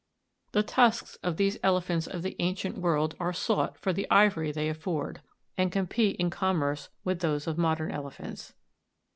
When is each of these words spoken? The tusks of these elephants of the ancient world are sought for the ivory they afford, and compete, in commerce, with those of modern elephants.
The 0.53 0.63
tusks 0.63 1.17
of 1.17 1.37
these 1.37 1.59
elephants 1.61 2.07
of 2.07 2.23
the 2.23 2.35
ancient 2.39 2.75
world 2.79 3.13
are 3.19 3.31
sought 3.31 3.77
for 3.77 3.93
the 3.93 4.09
ivory 4.09 4.51
they 4.51 4.67
afford, 4.67 5.21
and 5.59 5.71
compete, 5.71 6.15
in 6.15 6.31
commerce, 6.31 6.89
with 7.03 7.19
those 7.19 7.45
of 7.45 7.55
modern 7.59 7.91
elephants. 7.91 8.55